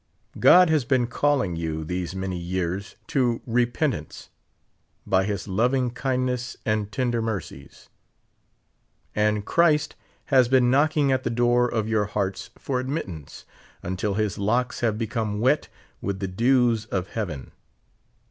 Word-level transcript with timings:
God 0.39 0.67
has 0.71 0.83
been 0.83 1.05
calling 1.05 1.55
you 1.55 1.83
these 1.83 2.15
many 2.15 2.35
years 2.35 2.95
to 3.05 3.39
repentance, 3.45 4.29
b}^ 5.07 5.23
his 5.25 5.47
loving 5.47 5.91
kindness 5.91 6.57
and 6.65 6.91
tender 6.91 7.21
mercies; 7.21 7.87
and 9.15 9.45
Christ 9.45 9.93
has 10.33 10.47
been 10.47 10.71
knocking 10.71 11.11
at 11.11 11.21
the 11.23 11.29
door 11.29 11.67
of 11.71 11.87
your 11.87 12.05
hearts 12.05 12.49
for 12.57 12.79
admittance, 12.79 13.45
until 13.83 14.15
his 14.15 14.39
locks 14.39 14.79
have 14.79 14.97
become 14.97 15.39
wet 15.39 15.67
with 16.01 16.17
the 16.19 16.27
dews 16.27 16.85
of 16.85 17.09
heaven. 17.09 17.51